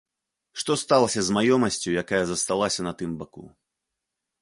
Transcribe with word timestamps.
Што 0.61 0.77
сталася 0.83 1.21
з 1.27 1.35
маёмасцю, 1.37 1.89
якая 2.05 2.23
засталася 2.33 2.81
на 2.91 2.99
тым 3.03 3.11
баку? 3.21 3.49